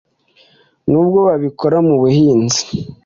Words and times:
Nubwo 0.89 1.17
babikora 1.27 1.77
mu 1.87 1.95
buhinzi 2.01 2.63